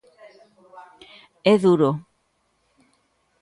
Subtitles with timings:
[1.51, 1.89] É duro.